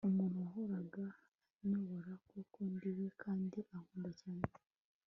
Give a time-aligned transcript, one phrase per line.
[0.07, 1.03] umuntu wahoraga
[1.61, 4.53] anyobora, kubo ndiwe kandi ankunda cyane